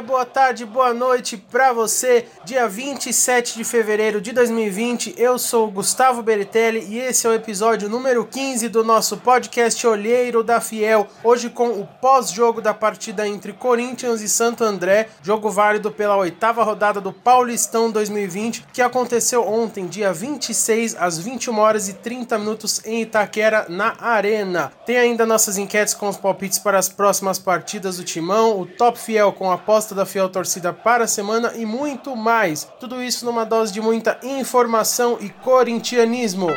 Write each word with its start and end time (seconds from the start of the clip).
boa 0.00 0.24
tarde, 0.24 0.64
boa 0.64 0.94
noite 0.94 1.36
para 1.36 1.72
você. 1.72 2.26
Dia 2.44 2.66
27 2.66 3.56
de 3.56 3.64
fevereiro 3.64 4.20
de 4.20 4.32
2020, 4.32 5.14
eu 5.18 5.38
sou 5.38 5.70
Gustavo 5.70 6.22
Beritelli 6.22 6.86
e 6.88 6.98
esse 6.98 7.26
é 7.26 7.30
o 7.30 7.34
episódio 7.34 7.88
número 7.88 8.24
15 8.24 8.68
do 8.70 8.82
nosso 8.82 9.18
podcast 9.18 9.86
Olheiro 9.86 10.42
da 10.42 10.58
Fiel. 10.60 11.06
Hoje 11.22 11.50
com 11.50 11.68
o 11.68 11.86
pós-jogo 12.00 12.62
da 12.62 12.72
partida 12.72 13.28
entre 13.28 13.52
Corinthians 13.52 14.22
e 14.22 14.28
Santo 14.28 14.64
André, 14.64 15.08
jogo 15.22 15.50
válido 15.50 15.90
pela 15.90 16.16
oitava 16.16 16.64
rodada 16.64 17.00
do 17.00 17.12
Paulistão 17.12 17.90
2020, 17.90 18.68
que 18.72 18.80
aconteceu 18.80 19.46
ontem, 19.46 19.86
dia 19.86 20.12
26, 20.12 20.96
às 20.98 21.18
21 21.18 21.58
horas 21.58 21.88
e 21.88 21.94
30 21.94 22.38
minutos 22.38 22.80
em 22.86 23.02
Itaquera, 23.02 23.66
na 23.68 23.96
Arena. 24.00 24.72
Tem 24.86 24.96
ainda 24.96 25.26
nossas 25.26 25.58
enquetes 25.58 25.92
com 25.92 26.08
os 26.08 26.16
palpites 26.16 26.58
para 26.58 26.78
as 26.78 26.88
próximas 26.88 27.38
partidas 27.38 27.98
do 27.98 28.04
Timão, 28.04 28.58
o 28.58 28.66
Top 28.66 28.98
Fiel 28.98 29.32
com 29.32 29.50
a 29.52 29.58
da 29.94 30.06
Fiel 30.06 30.28
Torcida 30.28 30.72
para 30.72 31.04
a 31.04 31.08
semana 31.08 31.52
e 31.56 31.64
muito 31.64 32.16
mais. 32.16 32.68
Tudo 32.78 33.02
isso 33.02 33.24
numa 33.24 33.44
dose 33.44 33.72
de 33.72 33.80
muita 33.80 34.18
informação 34.22 35.18
e 35.20 35.28
corintianismo. 35.28 36.48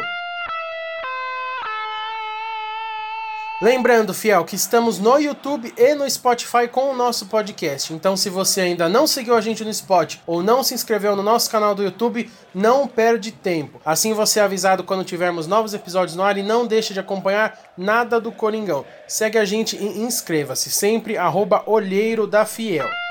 Lembrando, 3.63 4.13
fiel, 4.13 4.43
que 4.43 4.57
estamos 4.57 4.99
no 4.99 5.17
YouTube 5.17 5.73
e 5.77 5.95
no 5.95 6.09
Spotify 6.09 6.67
com 6.69 6.91
o 6.91 6.93
nosso 6.93 7.27
podcast. 7.27 7.93
Então, 7.93 8.17
se 8.17 8.29
você 8.29 8.59
ainda 8.59 8.89
não 8.89 9.07
seguiu 9.07 9.33
a 9.37 9.39
gente 9.39 9.63
no 9.63 9.73
Spotify 9.73 10.21
ou 10.27 10.43
não 10.43 10.61
se 10.61 10.73
inscreveu 10.73 11.15
no 11.15 11.23
nosso 11.23 11.49
canal 11.49 11.73
do 11.73 11.81
YouTube, 11.81 12.29
não 12.53 12.85
perde 12.89 13.31
tempo. 13.31 13.79
Assim 13.85 14.11
você 14.11 14.41
é 14.41 14.43
avisado 14.43 14.83
quando 14.83 15.05
tivermos 15.05 15.47
novos 15.47 15.73
episódios 15.73 16.17
no 16.17 16.23
ar 16.23 16.37
e 16.37 16.43
não 16.43 16.67
deixe 16.67 16.93
de 16.93 16.99
acompanhar 16.99 17.57
nada 17.77 18.19
do 18.19 18.33
Coringão. 18.33 18.83
Segue 19.07 19.37
a 19.37 19.45
gente 19.45 19.77
e 19.77 20.01
inscreva-se, 20.01 20.69
sempre 20.69 21.17
arroba 21.17 21.63
olheiro 21.65 22.27
da 22.27 22.43
fiel. 22.43 23.02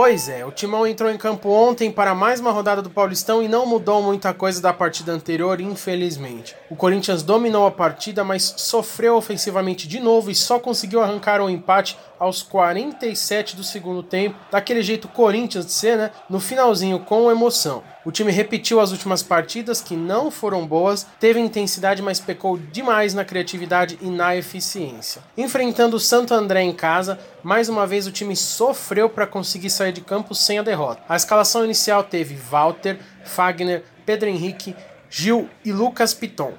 Pois 0.00 0.28
é, 0.28 0.46
o 0.46 0.52
Timão 0.52 0.86
entrou 0.86 1.10
em 1.10 1.18
campo 1.18 1.48
ontem 1.48 1.90
para 1.90 2.14
mais 2.14 2.38
uma 2.38 2.52
rodada 2.52 2.80
do 2.80 2.88
Paulistão 2.88 3.42
e 3.42 3.48
não 3.48 3.66
mudou 3.66 4.00
muita 4.00 4.32
coisa 4.32 4.62
da 4.62 4.72
partida 4.72 5.10
anterior, 5.10 5.60
infelizmente. 5.60 6.54
O 6.70 6.76
Corinthians 6.76 7.24
dominou 7.24 7.66
a 7.66 7.70
partida, 7.72 8.22
mas 8.22 8.54
sofreu 8.58 9.16
ofensivamente 9.16 9.88
de 9.88 9.98
novo 9.98 10.30
e 10.30 10.36
só 10.36 10.60
conseguiu 10.60 11.02
arrancar 11.02 11.40
um 11.40 11.50
empate 11.50 11.98
aos 12.16 12.44
47 12.44 13.56
do 13.56 13.64
segundo 13.64 14.00
tempo, 14.00 14.38
daquele 14.52 14.82
jeito 14.82 15.08
Corinthians 15.08 15.66
de 15.66 15.72
ser, 15.72 15.96
né? 15.96 16.12
No 16.30 16.38
finalzinho 16.38 17.00
com 17.00 17.28
emoção. 17.28 17.82
O 18.08 18.10
time 18.10 18.32
repetiu 18.32 18.80
as 18.80 18.90
últimas 18.90 19.22
partidas 19.22 19.82
que 19.82 19.94
não 19.94 20.30
foram 20.30 20.66
boas, 20.66 21.06
teve 21.20 21.38
intensidade, 21.38 22.00
mas 22.00 22.18
pecou 22.18 22.56
demais 22.56 23.12
na 23.12 23.22
criatividade 23.22 23.98
e 24.00 24.08
na 24.08 24.34
eficiência. 24.34 25.20
Enfrentando 25.36 25.94
o 25.94 26.00
Santo 26.00 26.32
André 26.32 26.62
em 26.62 26.72
casa, 26.72 27.20
mais 27.42 27.68
uma 27.68 27.86
vez 27.86 28.06
o 28.06 28.10
time 28.10 28.34
sofreu 28.34 29.10
para 29.10 29.26
conseguir 29.26 29.68
sair 29.68 29.92
de 29.92 30.00
campo 30.00 30.34
sem 30.34 30.58
a 30.58 30.62
derrota. 30.62 31.02
A 31.06 31.16
escalação 31.16 31.66
inicial 31.66 32.02
teve 32.02 32.34
Walter, 32.34 32.98
Fagner, 33.26 33.84
Pedro 34.06 34.30
Henrique, 34.30 34.74
Gil 35.10 35.46
e 35.62 35.70
Lucas 35.70 36.14
Piton. 36.14 36.54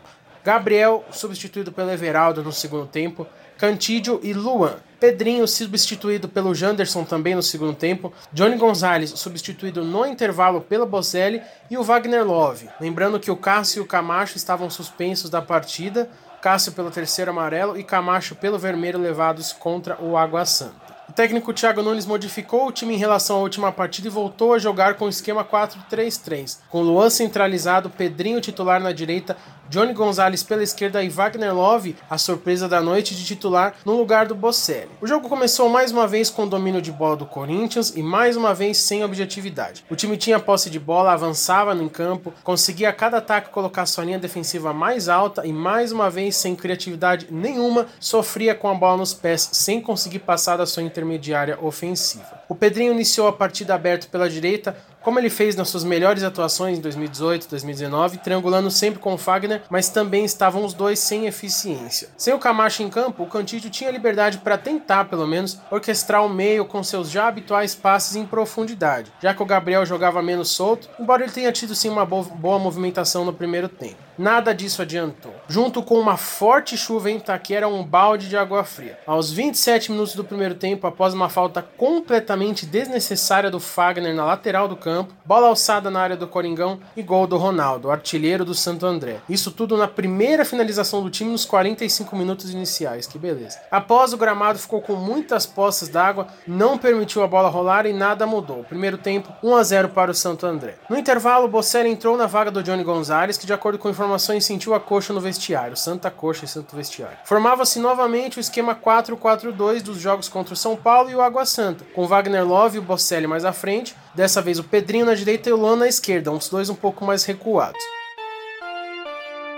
Gabriel, 0.46 1.04
substituído 1.10 1.72
pelo 1.72 1.90
Everaldo 1.90 2.44
no 2.44 2.54
segundo 2.54 2.86
tempo, 2.86 3.26
Cantídio 3.58 4.20
e 4.22 4.34
Luan. 4.34 4.76
Pedrinho 5.00 5.48
substituído 5.48 6.28
pelo 6.28 6.54
Janderson 6.54 7.06
também 7.06 7.34
no 7.34 7.42
segundo 7.42 7.74
tempo, 7.74 8.12
Johnny 8.34 8.58
Gonzalez 8.58 9.12
substituído 9.12 9.84
no 9.84 10.06
intervalo 10.06 10.60
pelo 10.60 10.86
Bocelli 10.86 11.42
e 11.70 11.78
o 11.78 11.84
Wagner 11.84 12.26
Love. 12.26 12.70
Lembrando 12.82 13.20
que 13.20 13.32
o 13.32 13.38
Cássio 13.38 13.80
e 13.80 13.84
o 13.84 13.88
Camacho 13.88 14.36
estavam 14.36 14.70
suspensos 14.70 15.30
da 15.30 15.42
partida, 15.42 16.10
Cássio 16.42 16.74
pelo 16.74 16.92
terceiro 16.92 17.32
amarelo 17.32 17.80
e 17.80 17.84
Camacho 17.84 18.36
pelo 18.36 18.60
vermelho 18.60 19.00
levados 19.00 19.54
contra 19.54 20.02
o 20.02 20.18
Água 20.18 20.46
Santa. 20.46 20.90
O 21.10 21.12
técnico 21.12 21.52
Thiago 21.52 21.82
Nunes 21.82 22.06
modificou 22.06 22.68
o 22.68 22.72
time 22.72 22.94
em 22.94 22.98
relação 22.98 23.38
à 23.38 23.40
última 23.40 23.72
partida 23.72 24.08
e 24.08 24.12
voltou 24.12 24.54
a 24.54 24.60
jogar 24.60 24.94
com 24.94 25.06
o 25.06 25.10
esquema 25.10 25.44
4-3-3, 25.44 26.60
com 26.70 26.84
Luan 26.84 27.10
centralizado, 27.10 27.90
Pedrinho 27.90 28.40
titular 28.40 28.80
na 28.80 28.92
direita, 28.92 29.36
Johnny 29.70 29.94
Gonzalez 29.94 30.42
pela 30.42 30.64
esquerda 30.64 31.04
e 31.04 31.10
Wagner 31.10 31.54
Love, 31.54 31.96
a 32.10 32.18
surpresa 32.18 32.68
da 32.68 32.82
noite 32.82 33.16
de 33.16 33.24
titular, 33.24 33.76
no 33.86 33.96
lugar 33.96 34.26
do 34.26 34.34
Bocelli. 34.34 34.90
O 35.00 35.06
jogo 35.06 35.30
começou 35.30 35.70
mais 35.70 35.92
uma 35.92 36.08
vez 36.08 36.30
com 36.30 36.44
o 36.44 36.50
domínio 36.50 36.82
de 36.82 36.92
bola 36.92 37.16
do 37.16 37.26
Corinthians 37.26 37.94
e 37.96 38.02
mais 38.02 38.36
uma 38.36 38.52
vez 38.52 38.78
sem 38.78 39.04
objetividade. 39.04 39.86
O 39.88 39.96
time 39.96 40.18
tinha 40.18 40.40
posse 40.40 40.72
de 40.72 40.80
bola, 40.80 41.12
avançava 41.12 41.76
no 41.76 41.88
campo, 41.88 42.34
conseguia 42.44 42.90
a 42.90 42.94
cada 42.94 43.18
ataque 43.18 43.52
colocar 43.52 43.86
sua 43.86 44.06
linha 44.06 44.18
defensiva 44.18 44.74
mais 44.74 45.08
alta 45.08 45.46
e 45.46 45.54
mais 45.54 45.92
uma 45.92 46.10
vez 46.10 46.36
sem 46.36 46.56
criatividade 46.56 47.28
nenhuma, 47.30 47.86
sofria 48.00 48.56
com 48.56 48.70
a 48.70 48.74
bola 48.74 48.98
nos 48.98 49.14
pés 49.14 49.50
sem 49.54 49.80
conseguir 49.80 50.20
passar 50.20 50.58
da 50.58 50.66
sua 50.66 50.82
intermediária 50.82 51.60
ofensiva. 51.62 52.40
O 52.50 52.56
Pedrinho 52.56 52.94
iniciou 52.94 53.28
a 53.28 53.34
partida 53.34 53.76
aberto 53.76 54.10
pela 54.10 54.28
direita, 54.28 54.76
como 55.10 55.18
ele 55.18 55.32
fez 55.32 55.56
nas 55.56 55.70
suas 55.70 55.84
melhores 55.84 56.22
atuações 56.22 56.78
em 56.78 56.82
2018 56.82 57.46
e 57.46 57.50
2019, 57.50 58.20
triangulando 58.20 58.70
sempre 58.70 59.00
com 59.00 59.12
o 59.12 59.18
Fagner, 59.18 59.64
mas 59.68 59.90
também 59.90 60.24
estavam 60.24 60.64
os 60.64 60.72
dois 60.72 61.00
sem 61.00 61.26
eficiência. 61.26 62.10
Sem 62.16 62.32
o 62.32 62.38
Camacho 62.38 62.84
em 62.84 62.90
campo, 62.92 63.24
o 63.24 63.28
Cantídio 63.28 63.72
tinha 63.72 63.90
liberdade 63.90 64.38
para 64.38 64.56
tentar, 64.56 65.06
pelo 65.06 65.26
menos, 65.26 65.60
orquestrar 65.72 66.24
o 66.24 66.30
meio 66.30 66.64
com 66.64 66.84
seus 66.84 67.10
já 67.10 67.28
habituais 67.28 67.74
passes 67.74 68.16
em 68.16 68.24
profundidade, 68.24 69.12
já 69.20 69.34
que 69.34 69.42
o 69.42 69.48
Gabriel 69.48 69.84
jogava 69.84 70.22
menos 70.22 70.50
solto, 70.50 70.88
embora 71.00 71.24
ele 71.24 71.32
tenha 71.32 71.52
tido 71.52 71.74
sim 71.74 71.90
uma 71.90 72.06
boa 72.06 72.60
movimentação 72.60 73.26
no 73.26 73.34
primeiro 73.34 73.68
tempo. 73.68 74.10
Nada 74.20 74.54
disso 74.54 74.82
adiantou. 74.82 75.34
Junto 75.48 75.82
com 75.82 75.98
uma 75.98 76.18
forte 76.18 76.76
chuva 76.76 77.10
em 77.10 77.16
Itaquera, 77.16 77.70
um 77.70 77.82
balde 77.82 78.28
de 78.28 78.36
água 78.36 78.66
fria. 78.66 79.00
Aos 79.08 79.32
27 79.32 79.94
minutos 79.94 80.14
do 80.14 80.26
primeiro 80.26 80.56
tempo, 80.56 80.86
após 80.86 81.14
uma 81.14 81.30
falta 81.30 81.62
completamente 81.62 82.66
desnecessária 82.66 83.50
do 83.50 83.62
Fagner 83.62 84.14
na 84.14 84.26
lateral 84.26 84.68
do 84.68 84.76
campo, 84.76 84.99
bola 85.26 85.48
alçada 85.48 85.90
na 85.92 86.00
área 86.00 86.18
do 86.18 86.28
Coringão 86.28 86.80
e 86.96 87.02
gol 87.02 87.28
do 87.28 87.38
Ronaldo, 87.38 87.92
artilheiro 87.92 88.44
do 88.44 88.54
Santo 88.54 88.86
André. 88.86 89.18
Isso 89.30 89.52
tudo 89.52 89.78
na 89.78 89.88
primeira 89.88 90.44
finalização 90.44 91.02
do 91.02 91.10
time 91.10 91.32
nos 91.32 91.46
45 91.46 92.16
minutos 92.16 92.52
iniciais, 92.52 93.08
que 93.08 93.18
beleza. 93.18 93.60
Após 93.70 94.14
o 94.14 94.18
gramado 94.18 94.60
ficou 94.60 94.82
com 94.82 94.96
muitas 94.96 95.46
poças 95.46 95.90
d'água, 95.90 96.28
não 96.48 96.78
permitiu 96.78 97.24
a 97.24 97.28
bola 97.28 97.50
rolar 97.50 97.86
e 97.86 97.94
nada 97.94 98.26
mudou. 98.26 98.64
Primeiro 98.64 98.98
tempo, 98.98 99.32
1 99.44 99.56
a 99.56 99.64
0 99.64 99.90
para 99.90 100.12
o 100.12 100.16
Santo 100.16 100.46
André. 100.46 100.76
No 100.90 100.98
intervalo, 100.98 101.48
Bocelli 101.48 101.90
entrou 101.90 102.18
na 102.18 102.26
vaga 102.26 102.52
do 102.52 102.64
Johnny 102.64 102.84
Gonzalez, 102.84 103.38
que 103.38 103.46
de 103.46 103.54
acordo 103.54 103.78
com 103.78 103.90
informações 103.90 104.46
sentiu 104.46 104.74
a 104.74 104.80
coxa 104.80 105.14
no 105.14 105.20
vestiário, 105.20 105.76
Santa 105.76 106.10
Coxa 106.10 106.46
e 106.46 106.48
Santo 106.48 106.76
Vestiário. 106.76 107.18
Formava-se 107.26 107.80
novamente 107.80 108.38
o 108.38 108.40
esquema 108.40 108.76
4-4-2 108.76 109.82
dos 109.82 110.00
jogos 110.00 110.30
contra 110.30 110.54
o 110.54 110.58
São 110.58 110.76
Paulo 110.76 111.10
e 111.10 111.16
o 111.16 111.22
Água 111.22 111.46
Santa, 111.46 111.86
com 111.94 112.08
Wagner 112.08 112.48
Love 112.48 112.78
e 112.78 112.80
o 112.80 112.84
Bocelli 112.84 113.28
mais 113.28 113.46
à 113.46 113.54
frente, 113.54 113.96
dessa 114.20 114.42
vez 114.42 114.60
o 114.60 114.66
Pedrinho 114.66 115.06
na 115.06 115.16
direita 115.16 115.50
e 115.50 115.54
o 115.54 115.56
Luan 115.56 115.78
na 115.78 115.88
esquerda, 115.88 116.30
uns 116.30 116.50
dois 116.50 116.70
um 116.70 116.76
pouco 116.76 117.06
mais 117.06 117.24
recuados. 117.24 117.82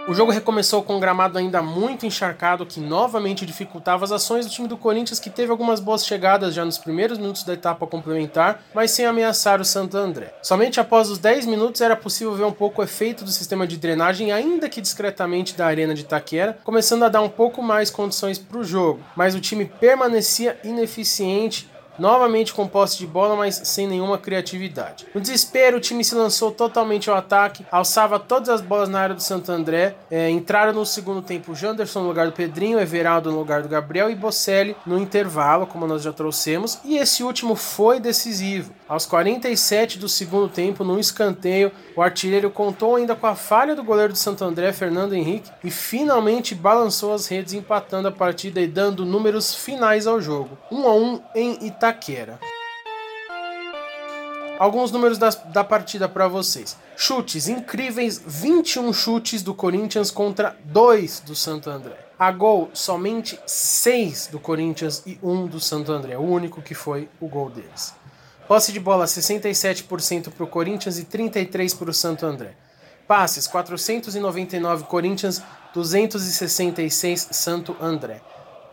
O 0.08 0.14
jogo 0.14 0.32
recomeçou 0.32 0.84
com 0.84 0.98
um 0.98 1.00
gramado 1.00 1.40
ainda 1.40 1.64
muito 1.64 2.06
encharcado 2.06 2.64
que 2.64 2.80
novamente 2.80 3.44
dificultava 3.44 4.06
as 4.06 4.12
ações 4.12 4.46
do 4.46 4.52
time 4.52 4.68
do 4.68 4.78
Corinthians, 4.78 5.20
que 5.20 5.32
teve 5.32 5.50
algumas 5.50 5.80
boas 5.80 6.06
chegadas 6.06 6.54
já 6.54 6.64
nos 6.64 6.78
primeiros 6.78 7.18
minutos 7.18 7.44
da 7.44 7.54
etapa 7.54 7.88
complementar, 7.88 8.64
mas 8.72 8.92
sem 8.92 9.06
ameaçar 9.06 9.60
o 9.60 9.66
Santo 9.66 9.98
André. 9.98 10.32
Somente 10.44 10.80
após 10.80 11.10
os 11.10 11.18
10 11.18 11.48
minutos 11.48 11.82
era 11.82 11.96
possível 11.96 12.36
ver 12.36 12.46
um 12.46 12.52
pouco 12.52 12.82
o 12.82 12.84
efeito 12.84 13.24
do 13.24 13.32
sistema 13.32 13.66
de 13.66 13.78
drenagem, 13.78 14.32
ainda 14.32 14.70
que 14.70 14.82
discretamente, 14.82 15.56
da 15.56 15.66
arena 15.66 15.96
de 15.96 16.02
Itaquera, 16.02 16.60
começando 16.64 17.02
a 17.02 17.10
dar 17.10 17.22
um 17.22 17.30
pouco 17.30 17.64
mais 17.64 17.90
condições 17.90 18.38
para 18.38 18.60
o 18.60 18.64
jogo, 18.64 19.00
mas 19.16 19.34
o 19.34 19.42
time 19.42 19.66
permanecia 19.66 20.60
ineficiente 20.64 21.72
novamente 21.98 22.54
com 22.54 22.68
posse 22.68 22.98
de 22.98 23.08
bola, 23.08 23.36
mas 23.36 23.62
sem 23.64 23.88
nenhuma 23.88 24.18
criatividade. 24.18 25.06
No 25.14 25.22
desespero, 25.22 25.78
o 25.78 25.82
time 25.82 26.04
se 26.04 26.16
lançou 26.16 26.52
totalmente 26.52 27.10
ao 27.10 27.16
ataque, 27.16 27.66
alçava 27.72 28.20
todas 28.20 28.50
as 28.50 28.62
bolas 28.62 28.90
na 28.90 29.00
área 29.00 29.16
do 29.16 29.22
Santo 29.22 29.52
André, 29.52 29.96
é, 30.10 30.30
entraram 30.30 30.74
no 30.74 30.86
segundo 30.86 31.22
tempo 31.22 31.56
Janderson 31.56 32.02
no 32.02 32.08
lugar 32.08 32.28
do 32.28 32.34
Pedrinho, 32.34 32.80
Everaldo 32.80 33.32
no 33.32 33.38
lugar 33.38 33.62
do 33.62 33.70
Gabriel 33.70 34.10
e 34.10 34.16
Bocelli 34.16 34.76
no 34.86 35.00
intervalo, 35.00 35.68
como 35.68 35.88
nós 35.88 36.02
já 36.02 36.12
trouxemos, 36.12 36.80
e 36.84 36.98
esse 36.98 37.24
último 37.24 37.56
foi 37.56 38.00
decisivo. 38.00 38.74
Aos 38.88 39.06
47 39.06 39.98
do 39.98 40.10
segundo 40.10 40.50
tempo, 40.50 40.84
num 40.84 41.00
escanteio, 41.00 41.72
o 41.96 42.02
artilheiro 42.02 42.50
contou 42.50 42.96
ainda 42.96 43.16
com 43.16 43.28
a 43.28 43.36
falha 43.36 43.76
do 43.76 43.84
goleiro 43.84 44.14
do 44.14 44.18
Santo 44.18 44.44
André, 44.44 44.74
Fernando 44.74 45.14
Henrique, 45.14 45.50
e 45.64 45.72
finalmente 45.72 46.54
balançou 46.54 47.14
as 47.14 47.28
redes, 47.28 47.54
empatando 47.54 48.08
a 48.08 48.12
partida 48.12 48.60
e 48.60 48.68
dando 48.68 49.06
números 49.06 49.56
finais 49.56 50.08
ao 50.08 50.20
jogo. 50.20 50.58
1 50.72 50.88
a 50.88 50.94
1 50.94 51.22
em 51.36 51.66
Itaquera. 51.68 51.91
Alguns 54.62 54.92
números 54.92 55.18
da, 55.18 55.30
da 55.30 55.64
partida 55.64 56.08
para 56.08 56.28
vocês. 56.28 56.78
Chutes 56.96 57.48
incríveis: 57.48 58.22
21 58.24 58.94
chutes 58.94 59.42
do 59.42 59.56
Corinthians 59.56 60.12
contra 60.12 60.56
2 60.66 61.22
do 61.22 61.36
Santo 61.36 61.70
André. 61.70 61.98
A 62.20 62.32
gol, 62.32 62.70
somente 62.72 63.40
6 63.48 64.28
do 64.28 64.40
Corinthians 64.40 65.02
e 65.08 65.18
1 65.24 65.48
do 65.48 65.60
Santo 65.60 65.92
André. 65.92 66.16
O 66.16 66.22
único 66.22 66.62
que 66.62 66.76
foi 66.76 67.10
o 67.20 67.28
gol 67.28 67.50
deles. 67.50 67.96
Posse 68.48 68.72
de 68.72 68.80
bola 68.80 69.06
67% 69.06 70.30
para 70.30 70.44
o 70.44 70.48
Corinthians 70.48 71.00
e 71.00 71.06
33% 71.06 71.78
para 71.80 71.90
o 71.90 71.94
Santo 71.94 72.26
André. 72.28 72.54
Passes 73.08 73.48
499 73.48 74.84
Corinthians, 74.84 75.42
266 75.74 77.30
Santo 77.32 77.76
André. 77.82 78.22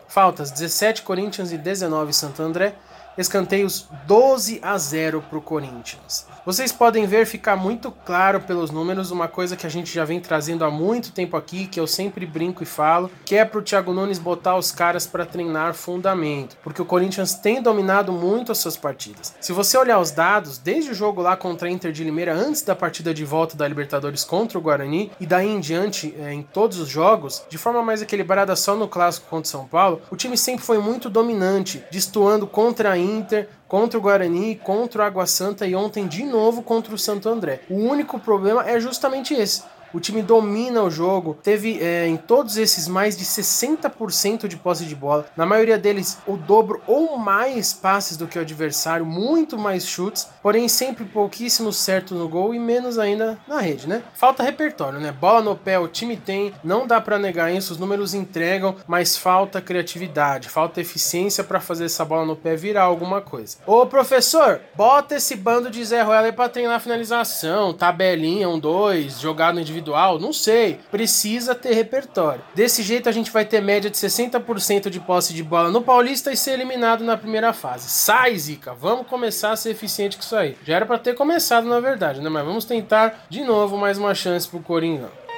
Faltas 0.07 0.51
17 0.51 1.01
Corinthians 1.01 1.51
e 1.51 1.57
19 1.57 2.13
Santo 2.13 2.43
André. 2.43 2.75
Escanteios 3.19 3.85
12 4.07 4.59
a 4.61 4.77
0 4.77 5.21
para 5.27 5.37
o 5.37 5.41
Corinthians. 5.41 6.25
Vocês 6.45 6.71
podem 6.71 7.05
ver 7.05 7.25
ficar 7.25 7.57
muito 7.57 7.91
claro 7.91 8.39
pelos 8.39 8.71
números 8.71 9.11
uma 9.11 9.27
coisa 9.27 9.57
que 9.57 9.67
a 9.67 9.69
gente 9.69 9.93
já 9.93 10.05
vem 10.05 10.21
trazendo 10.21 10.63
há 10.63 10.71
muito 10.71 11.11
tempo 11.11 11.35
aqui, 11.35 11.67
que 11.67 11.77
eu 11.77 11.85
sempre 11.85 12.25
brinco 12.25 12.63
e 12.63 12.65
falo, 12.65 13.11
que 13.25 13.35
é 13.35 13.43
para 13.43 13.59
o 13.59 13.61
Thiago 13.61 13.91
Nunes 13.91 14.17
botar 14.17 14.55
os 14.55 14.71
caras 14.71 15.05
para 15.05 15.25
treinar 15.25 15.73
fundamento, 15.73 16.55
porque 16.63 16.81
o 16.81 16.85
Corinthians 16.85 17.35
tem 17.35 17.61
dominado 17.61 18.13
muito 18.13 18.53
as 18.53 18.59
suas 18.59 18.77
partidas. 18.77 19.35
Se 19.41 19.51
você 19.51 19.77
olhar 19.77 19.99
os 19.99 20.11
dados, 20.11 20.57
desde 20.57 20.91
o 20.91 20.95
jogo 20.95 21.21
lá 21.21 21.35
contra 21.35 21.67
a 21.67 21.71
Inter 21.71 21.91
de 21.91 22.05
Limeira, 22.05 22.33
antes 22.33 22.61
da 22.61 22.73
partida 22.73 23.13
de 23.13 23.25
volta 23.25 23.57
da 23.57 23.67
Libertadores 23.67 24.23
contra 24.23 24.57
o 24.57 24.61
Guarani, 24.61 25.11
e 25.19 25.25
daí 25.25 25.49
em 25.49 25.59
diante 25.59 26.15
é, 26.17 26.33
em 26.33 26.41
todos 26.41 26.79
os 26.79 26.87
jogos, 26.87 27.43
de 27.49 27.57
forma 27.57 27.83
mais 27.83 28.01
equilibrada 28.01 28.55
só 28.55 28.77
no 28.77 28.87
clássico 28.87 29.27
contra 29.29 29.45
o 29.45 29.51
São 29.51 29.67
Paulo, 29.67 30.01
o 30.09 30.15
time 30.15 30.37
sempre 30.37 30.63
foi 30.63 30.77
muito 30.77 31.09
dominante, 31.09 31.83
destoando 31.91 32.47
contra 32.47 32.93
a 32.93 33.08
Inter, 33.17 33.49
contra 33.67 33.97
o 33.97 34.01
Guarani, 34.01 34.55
contra 34.55 35.01
o 35.01 35.05
Água 35.05 35.25
Santa 35.25 35.65
e 35.65 35.75
ontem 35.75 36.07
de 36.07 36.23
novo 36.23 36.61
contra 36.61 36.93
o 36.93 36.97
Santo 36.97 37.27
André. 37.27 37.61
O 37.69 37.75
único 37.75 38.19
problema 38.19 38.69
é 38.69 38.79
justamente 38.79 39.33
esse 39.33 39.63
o 39.93 39.99
time 39.99 40.21
domina 40.21 40.83
o 40.83 40.91
jogo, 40.91 41.37
teve 41.41 41.79
é, 41.81 42.07
em 42.07 42.17
todos 42.17 42.57
esses 42.57 42.87
mais 42.87 43.17
de 43.17 43.25
60% 43.25 44.47
de 44.47 44.55
posse 44.55 44.85
de 44.85 44.95
bola, 44.95 45.25
na 45.35 45.45
maioria 45.45 45.77
deles 45.77 46.17
o 46.27 46.37
dobro 46.37 46.81
ou 46.85 47.17
mais 47.17 47.73
passes 47.73 48.15
do 48.15 48.27
que 48.27 48.37
o 48.37 48.41
adversário, 48.41 49.05
muito 49.05 49.57
mais 49.57 49.87
chutes, 49.87 50.27
porém 50.41 50.67
sempre 50.67 51.05
pouquíssimo 51.05 51.73
certo 51.73 52.13
no 52.13 52.27
gol 52.27 52.53
e 52.53 52.59
menos 52.59 52.99
ainda 52.99 53.37
na 53.47 53.59
rede, 53.59 53.87
né? 53.87 54.03
Falta 54.13 54.43
repertório, 54.43 54.99
né? 54.99 55.11
Bola 55.11 55.41
no 55.41 55.55
pé 55.55 55.79
o 55.79 55.87
time 55.87 56.15
tem, 56.15 56.53
não 56.63 56.85
dá 56.85 57.01
para 57.01 57.17
negar 57.17 57.51
isso, 57.51 57.73
os 57.73 57.79
números 57.79 58.13
entregam, 58.13 58.75
mas 58.87 59.17
falta 59.17 59.61
criatividade, 59.61 60.49
falta 60.49 60.81
eficiência 60.81 61.43
para 61.43 61.59
fazer 61.59 61.85
essa 61.85 62.05
bola 62.05 62.25
no 62.25 62.35
pé 62.35 62.55
virar 62.55 62.83
alguma 62.83 63.21
coisa. 63.21 63.57
Ô 63.65 63.85
professor, 63.85 64.61
bota 64.75 65.15
esse 65.15 65.35
bando 65.35 65.69
de 65.69 65.83
Zé 65.83 66.01
Ruela 66.01 66.31
pra 66.31 66.49
treinar 66.49 66.79
finalização, 66.79 67.73
tabelinha, 67.73 68.47
um 68.47 68.59
dois, 68.59 69.19
jogado 69.19 69.59
individual 69.59 69.78
individual, 69.79 70.19
não 70.19 70.31
sei. 70.31 70.79
Precisa 70.91 71.55
ter 71.55 71.73
repertório. 71.73 72.41
Desse 72.53 72.83
jeito 72.83 73.09
a 73.09 73.11
gente 73.11 73.31
vai 73.31 73.45
ter 73.45 73.61
média 73.61 73.89
de 73.89 73.97
60% 73.97 74.89
de 74.89 74.99
posse 74.99 75.33
de 75.33 75.43
bola 75.43 75.71
no 75.71 75.81
Paulista 75.81 76.31
e 76.31 76.37
ser 76.37 76.51
eliminado 76.51 77.03
na 77.03 77.17
primeira 77.17 77.53
fase. 77.53 77.89
Sai, 77.89 78.37
Zica, 78.37 78.73
vamos 78.73 79.07
começar 79.07 79.51
a 79.51 79.55
ser 79.55 79.71
eficiente 79.71 80.17
com 80.17 80.23
isso 80.23 80.35
aí. 80.35 80.57
Já 80.65 80.75
era 80.75 80.85
para 80.85 80.99
ter 80.99 81.15
começado 81.15 81.67
na 81.67 81.79
verdade, 81.79 82.21
né? 82.21 82.29
Mas 82.29 82.45
vamos 82.45 82.65
tentar 82.65 83.25
de 83.29 83.43
novo 83.43 83.77
mais 83.77 83.97
uma 83.97 84.13
chance 84.13 84.47
pro 84.47 84.59
Coringão. 84.59 85.28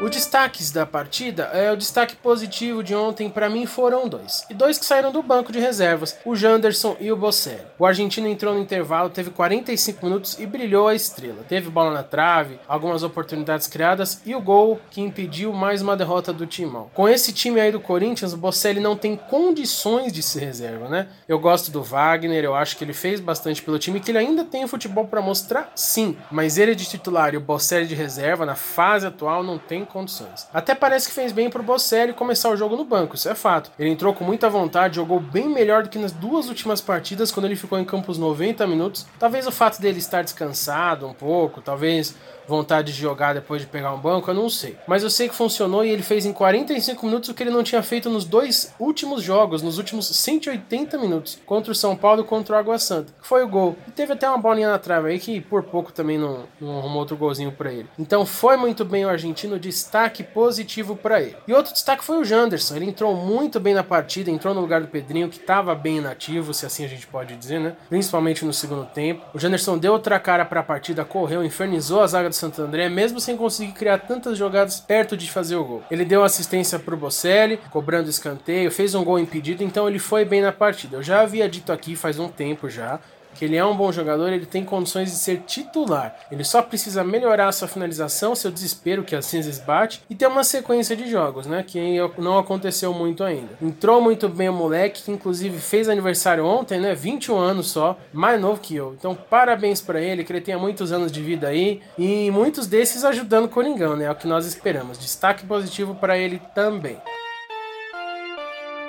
O 0.00 0.08
destaques 0.08 0.70
da 0.70 0.86
partida, 0.86 1.50
é 1.52 1.72
o 1.72 1.76
destaque 1.76 2.14
positivo 2.14 2.84
de 2.84 2.94
ontem 2.94 3.28
para 3.28 3.50
mim 3.50 3.66
foram 3.66 4.08
dois. 4.08 4.44
E 4.48 4.54
dois 4.54 4.78
que 4.78 4.86
saíram 4.86 5.10
do 5.10 5.24
banco 5.24 5.50
de 5.50 5.58
reservas, 5.58 6.16
o 6.24 6.36
Janderson 6.36 6.96
e 7.00 7.10
o 7.10 7.16
Bocelli. 7.16 7.66
O 7.76 7.84
argentino 7.84 8.28
entrou 8.28 8.54
no 8.54 8.60
intervalo, 8.60 9.10
teve 9.10 9.30
45 9.30 10.06
minutos 10.06 10.38
e 10.38 10.46
brilhou 10.46 10.86
a 10.86 10.94
estrela. 10.94 11.42
Teve 11.48 11.68
bola 11.68 11.90
na 11.90 12.04
trave, 12.04 12.60
algumas 12.68 13.02
oportunidades 13.02 13.66
criadas 13.66 14.22
e 14.24 14.36
o 14.36 14.40
gol 14.40 14.80
que 14.88 15.00
impediu 15.00 15.52
mais 15.52 15.82
uma 15.82 15.96
derrota 15.96 16.32
do 16.32 16.46
Timão. 16.46 16.88
Com 16.94 17.08
esse 17.08 17.32
time 17.32 17.60
aí 17.60 17.72
do 17.72 17.80
Corinthians, 17.80 18.32
o 18.32 18.36
Bocelli 18.36 18.78
não 18.78 18.96
tem 18.96 19.16
condições 19.16 20.12
de 20.12 20.22
ser 20.22 20.44
reserva, 20.44 20.88
né? 20.88 21.08
Eu 21.26 21.40
gosto 21.40 21.72
do 21.72 21.82
Wagner, 21.82 22.44
eu 22.44 22.54
acho 22.54 22.76
que 22.76 22.84
ele 22.84 22.94
fez 22.94 23.18
bastante 23.18 23.60
pelo 23.62 23.80
time, 23.80 23.98
que 23.98 24.12
ele 24.12 24.18
ainda 24.18 24.44
tem 24.44 24.64
futebol 24.68 25.08
para 25.08 25.20
mostrar, 25.20 25.72
sim, 25.74 26.16
mas 26.30 26.56
ele 26.56 26.70
é 26.70 26.74
de 26.76 26.86
titular 26.88 27.34
e 27.34 27.36
o 27.36 27.40
Bocelli 27.40 27.88
de 27.88 27.96
reserva 27.96 28.46
na 28.46 28.54
fase 28.54 29.04
atual 29.04 29.42
não 29.42 29.58
tem 29.58 29.87
condições. 29.88 30.46
Até 30.52 30.74
parece 30.74 31.08
que 31.08 31.14
fez 31.14 31.32
bem 31.32 31.50
pro 31.50 31.62
Bocelli 31.62 32.12
começar 32.12 32.50
o 32.50 32.56
jogo 32.56 32.76
no 32.76 32.84
banco, 32.84 33.14
isso 33.14 33.28
é 33.28 33.34
fato. 33.34 33.70
Ele 33.78 33.90
entrou 33.90 34.14
com 34.14 34.24
muita 34.24 34.48
vontade, 34.48 34.96
jogou 34.96 35.20
bem 35.20 35.48
melhor 35.48 35.82
do 35.82 35.88
que 35.88 35.98
nas 35.98 36.12
duas 36.12 36.48
últimas 36.48 36.80
partidas, 36.80 37.30
quando 37.30 37.46
ele 37.46 37.56
ficou 37.56 37.78
em 37.78 37.84
campo 37.84 38.10
os 38.10 38.18
90 38.18 38.66
minutos. 38.66 39.06
Talvez 39.18 39.46
o 39.46 39.52
fato 39.52 39.80
dele 39.80 39.98
estar 39.98 40.22
descansado 40.22 41.06
um 41.06 41.12
pouco, 41.12 41.60
talvez 41.60 42.14
vontade 42.48 42.92
de 42.92 42.98
jogar 42.98 43.34
depois 43.34 43.60
de 43.60 43.68
pegar 43.68 43.92
um 43.92 43.98
banco, 43.98 44.30
eu 44.30 44.34
não 44.34 44.48
sei. 44.48 44.76
Mas 44.86 45.02
eu 45.02 45.10
sei 45.10 45.28
que 45.28 45.34
funcionou 45.34 45.84
e 45.84 45.90
ele 45.90 46.02
fez 46.02 46.24
em 46.24 46.32
45 46.32 47.04
minutos 47.04 47.28
o 47.28 47.34
que 47.34 47.42
ele 47.42 47.50
não 47.50 47.62
tinha 47.62 47.82
feito 47.82 48.08
nos 48.08 48.24
dois 48.24 48.74
últimos 48.80 49.22
jogos, 49.22 49.60
nos 49.60 49.76
últimos 49.76 50.08
180 50.08 50.96
minutos, 50.96 51.38
contra 51.44 51.70
o 51.70 51.74
São 51.74 51.94
Paulo 51.94 52.22
e 52.22 52.24
contra 52.24 52.56
o 52.56 52.58
Água 52.58 52.78
Santa, 52.78 53.12
que 53.20 53.28
foi 53.28 53.44
o 53.44 53.48
gol. 53.48 53.76
E 53.86 53.90
teve 53.90 54.14
até 54.14 54.26
uma 54.26 54.38
bolinha 54.38 54.70
na 54.70 54.78
trave 54.78 55.10
aí 55.10 55.18
que 55.18 55.40
por 55.42 55.62
pouco 55.62 55.92
também 55.92 56.16
não, 56.16 56.44
não 56.58 56.78
arrumou 56.78 57.00
outro 57.00 57.16
golzinho 57.16 57.52
para 57.52 57.70
ele. 57.70 57.88
Então 57.98 58.24
foi 58.24 58.56
muito 58.56 58.84
bem 58.84 59.04
o 59.04 59.10
argentino, 59.10 59.58
destaque 59.78 60.22
positivo 60.22 60.96
para 60.96 61.20
ele. 61.20 61.36
E 61.46 61.52
outro 61.52 61.72
destaque 61.72 62.04
foi 62.04 62.18
o 62.18 62.24
Janderson, 62.24 62.76
ele 62.76 62.86
entrou 62.86 63.14
muito 63.14 63.60
bem 63.60 63.74
na 63.74 63.84
partida, 63.84 64.30
entrou 64.30 64.52
no 64.54 64.60
lugar 64.60 64.80
do 64.80 64.88
Pedrinho, 64.88 65.28
que 65.28 65.38
estava 65.38 65.74
bem 65.74 65.98
inativo, 65.98 66.52
se 66.52 66.66
assim 66.66 66.84
a 66.84 66.88
gente 66.88 67.06
pode 67.06 67.36
dizer, 67.36 67.60
né? 67.60 67.76
Principalmente 67.88 68.44
no 68.44 68.52
segundo 68.52 68.84
tempo. 68.86 69.24
O 69.32 69.38
Janderson 69.38 69.78
deu 69.78 69.92
outra 69.92 70.18
cara 70.18 70.44
para 70.44 70.60
a 70.60 70.64
partida, 70.64 71.04
correu, 71.04 71.44
infernizou 71.44 72.02
a 72.02 72.06
zaga 72.06 72.28
do 72.28 72.34
Santo 72.34 72.60
André, 72.60 72.88
mesmo 72.88 73.20
sem 73.20 73.36
conseguir 73.36 73.72
criar 73.72 73.98
tantas 73.98 74.36
jogadas 74.36 74.80
perto 74.80 75.16
de 75.16 75.30
fazer 75.30 75.56
o 75.56 75.64
gol. 75.64 75.82
Ele 75.90 76.04
deu 76.04 76.24
assistência 76.24 76.78
para 76.78 76.94
o 76.94 76.98
Bocelli, 76.98 77.58
cobrando 77.70 78.10
escanteio, 78.10 78.70
fez 78.70 78.94
um 78.94 79.04
gol 79.04 79.18
impedido, 79.18 79.62
então 79.62 79.88
ele 79.88 79.98
foi 79.98 80.24
bem 80.24 80.40
na 80.42 80.52
partida. 80.52 80.96
Eu 80.96 81.02
já 81.02 81.20
havia 81.20 81.48
dito 81.48 81.72
aqui 81.72 81.94
faz 81.94 82.18
um 82.18 82.28
tempo 82.28 82.68
já 82.68 83.00
que 83.34 83.44
ele 83.44 83.56
é 83.56 83.64
um 83.64 83.76
bom 83.76 83.92
jogador, 83.92 84.32
ele 84.32 84.46
tem 84.46 84.64
condições 84.64 85.10
de 85.10 85.16
ser 85.16 85.42
titular. 85.46 86.16
Ele 86.30 86.44
só 86.44 86.60
precisa 86.62 87.04
melhorar 87.04 87.52
sua 87.52 87.68
finalização, 87.68 88.34
seu 88.34 88.50
desespero, 88.50 89.04
que 89.04 89.14
às 89.14 89.30
vezes 89.30 89.58
bate, 89.58 90.02
e 90.10 90.14
ter 90.14 90.26
uma 90.26 90.44
sequência 90.44 90.96
de 90.96 91.08
jogos, 91.08 91.46
né? 91.46 91.64
Que 91.66 91.98
não 92.18 92.38
aconteceu 92.38 92.92
muito 92.92 93.22
ainda. 93.22 93.50
Entrou 93.62 94.00
muito 94.00 94.28
bem 94.28 94.48
o 94.48 94.52
moleque, 94.52 95.02
que 95.02 95.12
inclusive 95.12 95.58
fez 95.58 95.88
aniversário 95.88 96.44
ontem, 96.44 96.80
né? 96.80 96.94
21 96.94 97.36
anos 97.38 97.70
só, 97.70 97.98
mais 98.12 98.40
novo 98.40 98.60
que 98.60 98.74
eu. 98.74 98.94
Então, 98.98 99.14
parabéns 99.14 99.80
para 99.80 100.00
ele, 100.00 100.24
que 100.24 100.32
ele 100.32 100.40
tenha 100.40 100.58
muitos 100.58 100.92
anos 100.92 101.12
de 101.12 101.22
vida 101.22 101.48
aí, 101.48 101.80
e 101.96 102.30
muitos 102.30 102.66
desses 102.66 103.04
ajudando 103.04 103.44
o 103.44 103.48
Coringão, 103.48 103.96
né? 103.96 104.06
É 104.06 104.10
o 104.10 104.14
que 104.14 104.26
nós 104.26 104.46
esperamos. 104.46 104.98
Destaque 104.98 105.46
positivo 105.46 105.94
para 105.94 106.18
ele 106.18 106.40
também. 106.54 106.98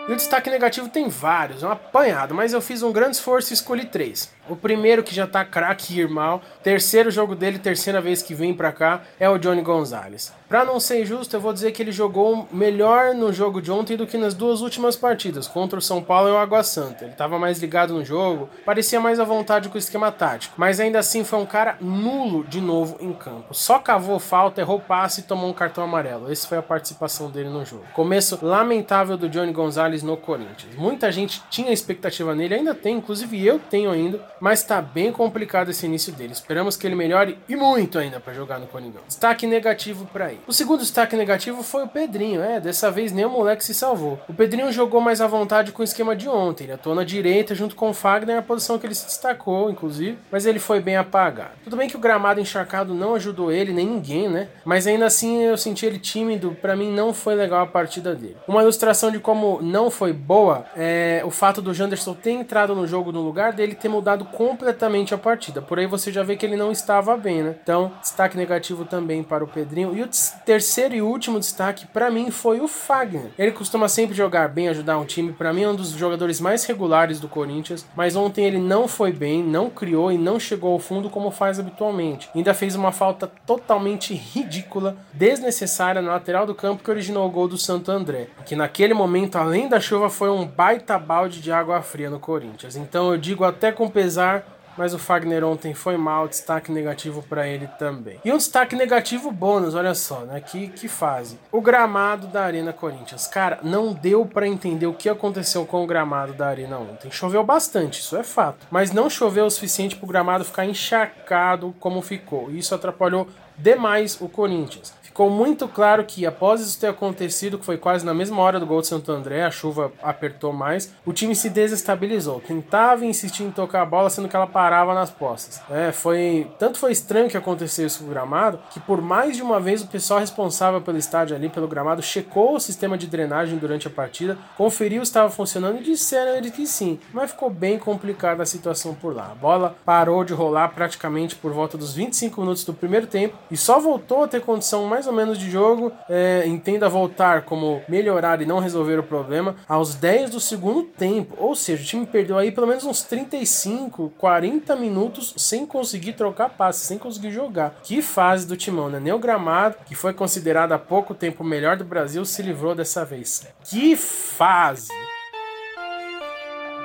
E 0.09 0.11
o 0.11 0.15
destaque 0.15 0.49
negativo 0.49 0.89
tem 0.89 1.07
vários, 1.07 1.61
é 1.61 1.67
um 1.67 1.71
apanhado, 1.71 2.33
mas 2.33 2.51
eu 2.51 2.59
fiz 2.59 2.81
um 2.81 2.91
grande 2.91 3.17
esforço 3.17 3.53
e 3.53 3.53
escolhi 3.53 3.85
três. 3.85 4.33
O 4.49 4.55
primeiro 4.55 5.03
que 5.03 5.13
já 5.13 5.27
tá 5.27 5.45
craque 5.45 5.99
irmão, 5.99 6.41
terceiro 6.63 7.11
jogo 7.11 7.35
dele, 7.35 7.59
terceira 7.59 8.01
vez 8.01 8.23
que 8.23 8.33
vem 8.33 8.51
pra 8.51 8.71
cá, 8.71 9.01
é 9.19 9.29
o 9.29 9.37
Johnny 9.37 9.61
Gonzalez. 9.61 10.33
Pra 10.49 10.65
não 10.65 10.79
ser 10.79 11.03
injusto, 11.03 11.35
eu 11.35 11.39
vou 11.39 11.53
dizer 11.53 11.71
que 11.71 11.83
ele 11.83 11.91
jogou 11.91 12.47
melhor 12.51 13.13
no 13.13 13.31
jogo 13.31 13.61
de 13.61 13.71
ontem 13.71 13.95
do 13.95 14.07
que 14.07 14.17
nas 14.17 14.33
duas 14.33 14.61
últimas 14.61 14.95
partidas, 14.95 15.47
contra 15.47 15.77
o 15.77 15.81
São 15.81 16.01
Paulo 16.01 16.29
e 16.29 16.31
o 16.31 16.37
Água 16.37 16.63
Santa. 16.63 17.05
Ele 17.05 17.13
tava 17.13 17.37
mais 17.37 17.59
ligado 17.59 17.93
no 17.93 18.03
jogo, 18.03 18.49
parecia 18.65 18.99
mais 18.99 19.19
à 19.19 19.23
vontade 19.23 19.69
com 19.69 19.75
o 19.75 19.77
esquema 19.77 20.11
tático, 20.11 20.55
mas 20.57 20.79
ainda 20.79 20.97
assim 20.97 21.23
foi 21.23 21.37
um 21.37 21.45
cara 21.45 21.77
nulo 21.79 22.43
de 22.45 22.59
novo 22.59 22.97
em 22.99 23.13
campo. 23.13 23.53
Só 23.53 23.77
cavou 23.77 24.17
falta, 24.17 24.59
errou 24.59 24.79
passe 24.79 25.21
e 25.21 25.25
tomou 25.25 25.47
um 25.47 25.53
cartão 25.53 25.83
amarelo. 25.83 26.31
Essa 26.31 26.47
foi 26.47 26.57
a 26.57 26.63
participação 26.63 27.29
dele 27.29 27.49
no 27.49 27.63
jogo. 27.63 27.85
Começo 27.93 28.39
lamentável 28.41 29.15
do 29.15 29.29
Johnny 29.29 29.53
Gonzalez 29.53 29.98
no 30.03 30.17
Corinthians. 30.17 30.75
Muita 30.75 31.11
gente 31.11 31.41
tinha 31.49 31.71
expectativa 31.71 32.35
nele, 32.35 32.55
ainda 32.55 32.75
tem, 32.75 32.97
inclusive 32.97 33.45
eu 33.45 33.59
tenho 33.59 33.91
ainda, 33.91 34.19
mas 34.39 34.63
tá 34.63 34.81
bem 34.81 35.11
complicado 35.11 35.69
esse 35.69 35.85
início 35.85 36.13
dele. 36.13 36.33
Esperamos 36.33 36.75
que 36.77 36.87
ele 36.87 36.95
melhore 36.95 37.37
e 37.47 37.55
muito 37.55 37.97
ainda 37.99 38.19
para 38.19 38.33
jogar 38.33 38.59
no 38.59 38.67
Coringão. 38.67 39.01
Destaque 39.07 39.47
negativo 39.47 40.05
para 40.11 40.31
ele. 40.31 40.41
O 40.47 40.53
segundo 40.53 40.79
destaque 40.79 41.15
negativo 41.15 41.63
foi 41.63 41.83
o 41.83 41.87
Pedrinho, 41.87 42.41
é, 42.41 42.59
dessa 42.59 42.91
vez 42.91 43.11
nem 43.11 43.25
o 43.25 43.29
moleque 43.29 43.63
se 43.63 43.73
salvou. 43.73 44.19
O 44.27 44.33
Pedrinho 44.33 44.71
jogou 44.71 45.01
mais 45.01 45.21
à 45.21 45.27
vontade 45.27 45.71
com 45.71 45.81
o 45.81 45.85
esquema 45.85 46.15
de 46.15 46.27
ontem, 46.27 46.65
ele 46.65 46.73
atuou 46.73 46.95
na 46.95 47.03
direita 47.03 47.55
junto 47.55 47.75
com 47.75 47.89
o 47.89 47.93
Fagner, 47.93 48.37
a 48.37 48.41
posição 48.41 48.77
que 48.77 48.85
ele 48.85 48.95
se 48.95 49.05
destacou, 49.05 49.69
inclusive, 49.69 50.17
mas 50.31 50.45
ele 50.45 50.59
foi 50.59 50.79
bem 50.79 50.97
apagado. 50.97 51.51
Tudo 51.63 51.77
bem 51.77 51.89
que 51.89 51.95
o 51.95 51.99
gramado 51.99 52.39
encharcado 52.39 52.93
não 52.93 53.15
ajudou 53.15 53.51
ele, 53.51 53.73
nem 53.73 53.87
ninguém, 53.87 54.29
né? 54.29 54.47
Mas 54.63 54.87
ainda 54.87 55.05
assim 55.05 55.43
eu 55.43 55.57
senti 55.57 55.85
ele 55.85 55.99
tímido, 55.99 56.55
para 56.61 56.75
mim 56.75 56.91
não 56.91 57.13
foi 57.13 57.35
legal 57.35 57.61
a 57.61 57.67
partida 57.67 58.15
dele. 58.15 58.37
Uma 58.47 58.61
ilustração 58.61 59.11
de 59.11 59.19
como 59.19 59.59
não 59.61 59.88
foi 59.89 60.13
boa 60.13 60.65
é 60.75 61.21
o 61.25 61.31
fato 61.31 61.61
do 61.61 61.73
Janderson 61.73 62.13
ter 62.13 62.31
entrado 62.31 62.75
no 62.75 62.87
jogo 62.87 63.11
no 63.11 63.21
lugar 63.21 63.53
dele 63.53 63.75
ter 63.75 63.89
mudado 63.89 64.25
completamente 64.25 65.13
a 65.13 65.17
partida. 65.17 65.61
Por 65.61 65.79
aí 65.79 65.85
você 65.85 66.11
já 66.11 66.23
vê 66.23 66.35
que 66.35 66.45
ele 66.45 66.55
não 66.55 66.71
estava 66.71 67.15
bem, 67.17 67.43
né? 67.43 67.55
Então, 67.61 67.91
destaque 68.01 68.37
negativo 68.37 68.85
também 68.85 69.23
para 69.23 69.43
o 69.43 69.47
Pedrinho. 69.47 69.95
E 69.95 70.03
o 70.03 70.09
terceiro 70.45 70.95
e 70.95 71.01
último 71.01 71.39
destaque 71.39 71.87
para 71.87 72.09
mim 72.09 72.31
foi 72.31 72.59
o 72.59 72.67
Fagner. 72.67 73.31
Ele 73.37 73.51
costuma 73.51 73.87
sempre 73.87 74.15
jogar 74.15 74.49
bem, 74.49 74.69
ajudar 74.69 74.97
um 74.97 75.05
time. 75.05 75.33
Para 75.33 75.53
mim 75.53 75.63
é 75.63 75.69
um 75.69 75.75
dos 75.75 75.89
jogadores 75.89 76.39
mais 76.39 76.65
regulares 76.65 77.19
do 77.19 77.27
Corinthians, 77.27 77.85
mas 77.95 78.15
ontem 78.15 78.45
ele 78.45 78.59
não 78.59 78.87
foi 78.87 79.11
bem, 79.11 79.43
não 79.43 79.69
criou 79.69 80.11
e 80.11 80.17
não 80.17 80.39
chegou 80.39 80.73
ao 80.73 80.79
fundo 80.79 81.09
como 81.09 81.31
faz 81.31 81.59
habitualmente. 81.59 82.29
Ainda 82.35 82.53
fez 82.53 82.75
uma 82.75 82.91
falta 82.91 83.31
totalmente 83.45 84.13
ridícula, 84.13 84.97
desnecessária 85.13 86.01
na 86.01 86.11
lateral 86.11 86.45
do 86.45 86.55
campo 86.55 86.83
que 86.83 86.91
originou 86.91 87.27
o 87.27 87.31
gol 87.31 87.47
do 87.47 87.57
Santo 87.57 87.91
André, 87.91 88.27
que 88.45 88.55
naquele 88.55 88.93
momento, 88.93 89.37
além 89.37 89.67
da 89.67 89.78
chuva, 89.79 90.09
foi 90.09 90.29
um 90.29 90.45
baita 90.45 90.97
balde 90.97 91.41
de 91.41 91.51
água 91.51 91.81
fria 91.81 92.09
no 92.09 92.19
Corinthians. 92.19 92.75
Então 92.75 93.11
eu 93.11 93.17
digo 93.17 93.43
até 93.43 93.71
com 93.71 93.89
pesar 93.89 94.45
mas 94.79 94.93
o 94.93 94.97
Fagner 94.97 95.43
ontem 95.43 95.73
foi 95.73 95.97
mal, 95.97 96.25
destaque 96.25 96.71
negativo 96.71 97.21
para 97.21 97.45
ele 97.45 97.67
também. 97.77 98.17
E 98.23 98.31
um 98.31 98.37
destaque 98.37 98.77
negativo 98.77 99.29
bônus, 99.29 99.75
olha 99.75 99.93
só, 99.93 100.21
né? 100.21 100.39
Que, 100.39 100.69
que 100.69 100.87
fase. 100.87 101.37
O 101.51 101.59
gramado 101.59 102.27
da 102.27 102.45
Arena 102.45 102.71
Corinthians. 102.71 103.27
Cara, 103.27 103.59
não 103.61 103.91
deu 103.91 104.25
para 104.25 104.47
entender 104.47 104.87
o 104.87 104.93
que 104.93 105.09
aconteceu 105.09 105.65
com 105.65 105.83
o 105.83 105.85
gramado 105.85 106.31
da 106.31 106.47
Arena 106.47 106.77
ontem. 106.77 107.11
Choveu 107.11 107.43
bastante, 107.43 107.99
isso 107.99 108.15
é 108.15 108.23
fato, 108.23 108.65
mas 108.71 108.93
não 108.93 109.09
choveu 109.09 109.47
o 109.47 109.51
suficiente 109.51 109.97
para 109.97 110.05
o 110.05 110.07
gramado 110.07 110.45
ficar 110.45 110.65
encharcado 110.65 111.75
como 111.77 112.01
ficou. 112.01 112.49
Isso 112.49 112.73
atrapalhou 112.73 113.27
demais 113.57 114.17
o 114.21 114.29
Corinthians. 114.29 114.93
Ficou 115.19 115.29
muito 115.29 115.67
claro 115.67 116.05
que 116.05 116.25
após 116.25 116.61
isso 116.61 116.79
ter 116.79 116.87
acontecido, 116.87 117.59
que 117.59 117.65
foi 117.65 117.77
quase 117.77 118.05
na 118.05 118.13
mesma 118.13 118.41
hora 118.41 118.57
do 118.57 118.65
gol 118.65 118.79
de 118.79 118.87
Santo 118.87 119.11
André, 119.11 119.43
a 119.43 119.51
chuva 119.51 119.91
apertou 120.01 120.53
mais, 120.53 120.93
o 121.05 121.11
time 121.11 121.35
se 121.35 121.49
desestabilizou. 121.49 122.39
Tentava 122.39 123.05
insistir 123.05 123.43
em 123.43 123.51
tocar 123.51 123.81
a 123.81 123.85
bola, 123.85 124.09
sendo 124.09 124.29
que 124.29 124.35
ela 124.37 124.47
parava 124.47 124.93
nas 124.93 125.09
postas. 125.09 125.59
É, 125.69 125.91
foi 125.91 126.49
tanto 126.57 126.77
foi 126.77 126.93
estranho 126.93 127.29
que 127.29 127.35
aconteceu 127.35 127.85
isso 127.85 127.99
com 127.99 128.05
o 128.05 128.09
gramado, 128.09 128.61
que 128.71 128.79
por 128.79 129.01
mais 129.01 129.35
de 129.35 129.41
uma 129.41 129.59
vez 129.59 129.81
o 129.81 129.87
pessoal 129.87 130.21
responsável 130.21 130.79
pelo 130.79 130.97
estádio 130.97 131.35
ali, 131.35 131.49
pelo 131.49 131.67
gramado, 131.67 132.01
checou 132.01 132.55
o 132.55 132.59
sistema 132.61 132.97
de 132.97 133.05
drenagem 133.05 133.57
durante 133.57 133.87
a 133.87 133.91
partida, 133.91 134.37
conferiu 134.57 135.03
se 135.03 135.09
estava 135.09 135.29
funcionando 135.29 135.81
e 135.81 135.83
disseram 135.83 136.37
ele 136.37 136.49
que 136.49 136.65
sim. 136.65 136.97
Mas 137.11 137.31
ficou 137.31 137.49
bem 137.49 137.77
complicada 137.77 138.41
a 138.41 138.45
situação 138.45 138.95
por 138.95 139.13
lá. 139.13 139.31
A 139.33 139.35
bola 139.35 139.75
parou 139.83 140.23
de 140.23 140.31
rolar 140.31 140.69
praticamente 140.69 141.35
por 141.35 141.51
volta 141.51 141.77
dos 141.77 141.93
25 141.93 142.39
minutos 142.39 142.63
do 142.63 142.73
primeiro 142.73 143.05
tempo 143.05 143.35
e 143.51 143.57
só 143.57 143.81
voltou 143.81 144.23
a 144.23 144.27
ter 144.29 144.39
condição 144.39 144.85
mais 144.85 145.08
ou 145.09 145.15
menos 145.15 145.37
de 145.37 145.49
jogo, 145.49 145.91
é, 146.07 146.43
entenda 146.45 146.87
voltar 146.87 147.43
como 147.43 147.81
melhorar 147.87 148.41
e 148.41 148.45
não 148.45 148.59
resolver 148.59 148.99
o 148.99 149.03
problema 149.03 149.55
aos 149.67 149.95
10 149.95 150.31
do 150.31 150.39
segundo 150.39 150.83
tempo. 150.83 151.35
Ou 151.37 151.55
seja, 151.55 151.83
o 151.83 151.85
time 151.85 152.05
perdeu 152.05 152.37
aí 152.37 152.51
pelo 152.51 152.67
menos 152.67 152.83
uns 152.83 153.01
35, 153.03 154.13
40 154.17 154.75
minutos 154.75 155.33
sem 155.37 155.65
conseguir 155.65 156.13
trocar 156.13 156.49
passe, 156.49 156.85
sem 156.85 156.97
conseguir 156.97 157.31
jogar. 157.31 157.75
Que 157.83 158.01
fase 158.01 158.47
do 158.47 158.57
timão, 158.57 158.89
né? 158.89 158.99
Nem 158.99 159.13
o 159.13 159.19
gramado, 159.19 159.75
que 159.85 159.95
foi 159.95 160.13
considerado 160.13 160.71
há 160.71 160.79
pouco 160.79 161.13
tempo 161.13 161.43
o 161.43 161.45
melhor 161.45 161.77
do 161.77 161.83
Brasil, 161.83 162.23
se 162.25 162.41
livrou 162.41 162.75
dessa 162.75 163.03
vez. 163.03 163.47
Que 163.63 163.95
fase! 163.95 164.89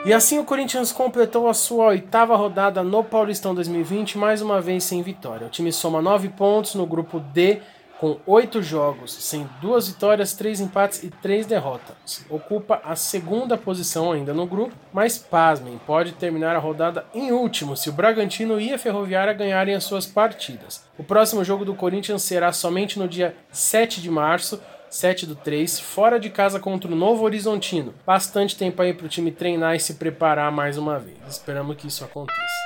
E 0.04 0.12
assim 0.12 0.38
o 0.38 0.44
Corinthians 0.44 0.92
completou 0.92 1.48
a 1.48 1.54
sua 1.54 1.86
oitava 1.86 2.36
rodada 2.36 2.82
no 2.82 3.02
Paulistão 3.02 3.54
2020, 3.54 4.18
mais 4.18 4.42
uma 4.42 4.60
vez 4.60 4.84
sem 4.84 5.00
vitória. 5.00 5.46
O 5.46 5.50
time 5.50 5.72
soma 5.72 6.02
nove 6.02 6.28
pontos 6.28 6.74
no 6.74 6.84
grupo 6.84 7.18
D, 7.18 7.62
com 8.04 8.20
oito 8.26 8.62
jogos, 8.62 9.14
sem 9.14 9.48
duas 9.62 9.88
vitórias, 9.88 10.34
três 10.34 10.60
empates 10.60 11.02
e 11.02 11.08
três 11.08 11.46
derrotas. 11.46 12.22
Ocupa 12.28 12.82
a 12.84 12.94
segunda 12.94 13.56
posição 13.56 14.12
ainda 14.12 14.34
no 14.34 14.44
grupo, 14.44 14.74
mas 14.92 15.16
pasmem, 15.16 15.80
pode 15.86 16.12
terminar 16.12 16.54
a 16.54 16.58
rodada 16.58 17.06
em 17.14 17.32
último 17.32 17.74
se 17.74 17.88
o 17.88 17.94
Bragantino 17.94 18.60
e 18.60 18.74
a 18.74 18.78
Ferroviária 18.78 19.32
ganharem 19.32 19.74
as 19.74 19.84
suas 19.84 20.04
partidas. 20.04 20.84
O 20.98 21.02
próximo 21.02 21.42
jogo 21.42 21.64
do 21.64 21.74
Corinthians 21.74 22.22
será 22.22 22.52
somente 22.52 22.98
no 22.98 23.08
dia 23.08 23.34
7 23.50 24.02
de 24.02 24.10
março 24.10 24.60
7 24.90 25.24
do 25.24 25.34
3, 25.34 25.80
fora 25.80 26.20
de 26.20 26.28
casa 26.28 26.60
contra 26.60 26.92
o 26.92 26.94
Novo 26.94 27.24
Horizontino. 27.24 27.94
Bastante 28.04 28.54
tempo 28.54 28.82
aí 28.82 28.92
para 28.92 29.06
o 29.06 29.08
time 29.08 29.32
treinar 29.32 29.74
e 29.74 29.80
se 29.80 29.94
preparar 29.94 30.52
mais 30.52 30.76
uma 30.76 30.98
vez. 30.98 31.16
Esperamos 31.26 31.74
que 31.76 31.88
isso 31.88 32.04
aconteça. 32.04 32.63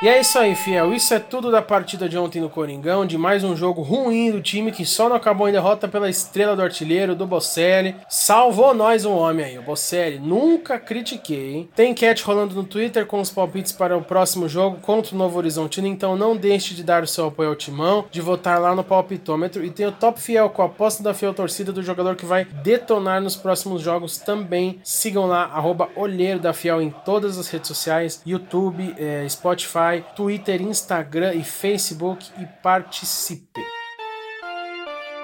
E 0.00 0.08
é 0.08 0.20
isso 0.20 0.38
aí, 0.38 0.54
fiel. 0.54 0.94
Isso 0.94 1.12
é 1.12 1.18
tudo 1.18 1.50
da 1.50 1.60
partida 1.60 2.08
de 2.08 2.16
ontem 2.16 2.40
no 2.40 2.48
Coringão, 2.48 3.04
de 3.04 3.18
mais 3.18 3.42
um 3.42 3.56
jogo 3.56 3.82
ruim 3.82 4.30
do 4.30 4.40
time 4.40 4.70
que 4.70 4.86
só 4.86 5.08
não 5.08 5.16
acabou 5.16 5.48
em 5.48 5.52
derrota 5.52 5.88
pela 5.88 6.08
estrela 6.08 6.54
do 6.54 6.62
artilheiro, 6.62 7.16
do 7.16 7.26
Bocelli. 7.26 7.96
Salvou 8.08 8.72
nós 8.72 9.04
um 9.04 9.16
homem 9.16 9.44
aí, 9.44 9.58
o 9.58 9.62
Bocelli. 9.62 10.20
Nunca 10.20 10.78
critiquei, 10.78 11.52
hein? 11.52 11.68
Tem 11.74 11.90
enquete 11.90 12.22
rolando 12.22 12.54
no 12.54 12.62
Twitter 12.62 13.06
com 13.06 13.20
os 13.20 13.28
palpites 13.28 13.72
para 13.72 13.96
o 13.96 14.04
próximo 14.04 14.48
jogo 14.48 14.76
contra 14.80 15.16
o 15.16 15.18
Novo 15.18 15.36
Horizontino, 15.36 15.88
então 15.88 16.16
não 16.16 16.36
deixe 16.36 16.74
de 16.74 16.84
dar 16.84 17.02
o 17.02 17.08
seu 17.08 17.26
apoio 17.26 17.48
ao 17.48 17.56
timão, 17.56 18.04
de 18.08 18.20
votar 18.20 18.60
lá 18.60 18.76
no 18.76 18.84
palpitômetro. 18.84 19.64
E 19.64 19.70
tem 19.70 19.86
o 19.86 19.90
Top 19.90 20.20
Fiel 20.20 20.48
com 20.48 20.62
a 20.62 20.66
aposta 20.66 21.02
da 21.02 21.12
Fiel 21.12 21.34
Torcida 21.34 21.72
do 21.72 21.82
jogador 21.82 22.14
que 22.14 22.24
vai 22.24 22.44
detonar 22.44 23.20
nos 23.20 23.34
próximos 23.34 23.82
jogos 23.82 24.16
também. 24.16 24.78
Sigam 24.84 25.26
lá, 25.26 25.46
arroba 25.46 25.88
Olheiro 25.96 26.38
da 26.38 26.52
Fiel 26.52 26.80
em 26.80 26.90
todas 27.04 27.36
as 27.36 27.48
redes 27.48 27.66
sociais, 27.66 28.22
YouTube, 28.24 28.94
eh, 28.96 29.26
Spotify, 29.28 29.87
Spotify, 29.88 30.04
Twitter, 30.14 30.62
Instagram 30.62 31.34
e 31.34 31.42
Facebook 31.42 32.30
e 32.38 32.46
participe. 32.62 33.60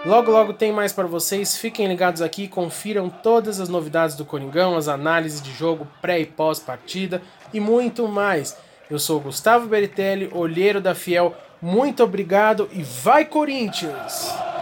Logo, 0.07 0.31
logo 0.31 0.53
tem 0.53 0.73
mais 0.73 0.93
para 0.93 1.07
vocês. 1.07 1.57
Fiquem 1.57 1.87
ligados 1.87 2.21
aqui, 2.21 2.47
confiram 2.47 3.09
todas 3.09 3.61
as 3.61 3.69
novidades 3.69 4.17
do 4.17 4.25
Coringão, 4.25 4.77
as 4.77 4.89
análises 4.89 5.41
de 5.41 5.53
jogo 5.53 5.87
pré 6.01 6.21
e 6.21 6.27
pós 6.27 6.59
partida 6.59 7.23
e 7.53 7.61
muito 7.61 8.07
mais. 8.07 8.57
Eu 8.91 8.99
sou 8.99 9.21
Gustavo 9.21 9.67
Beritelli, 9.67 10.31
olheiro 10.33 10.81
da 10.81 10.95
Fiel. 10.95 11.35
Muito 11.61 12.03
obrigado 12.03 12.69
e 12.73 12.83
vai 12.83 13.25
Corinthians! 13.25 14.54